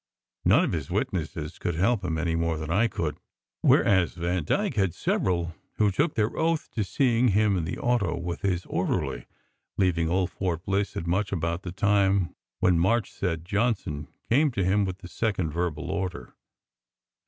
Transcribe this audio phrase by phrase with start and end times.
[0.45, 3.19] None of his witnesses could help him any more than I could,
[3.61, 8.41] whereas Vandyke had several who took their oath to seeing him in the auto with
[8.41, 9.27] his orderly,
[9.77, 14.63] leaving old Fort Bliss at much about the time when March said Johnson came to
[14.63, 16.33] him with the second verbal order.